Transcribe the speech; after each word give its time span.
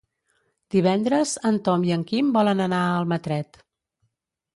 Divendres 0.75 1.33
en 1.49 1.59
Tom 1.67 1.85
i 1.89 1.93
en 1.97 2.05
Quim 2.13 2.31
volen 2.39 2.65
anar 2.69 2.81
a 2.87 2.97
Almatret. 3.03 3.61